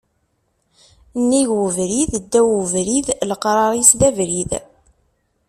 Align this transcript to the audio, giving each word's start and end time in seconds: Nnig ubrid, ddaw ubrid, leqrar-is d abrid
Nnig 1.21 1.49
ubrid, 1.61 2.11
ddaw 2.23 2.47
ubrid, 2.59 3.07
leqrar-is 3.29 3.91
d 3.99 4.01
abrid 4.09 4.51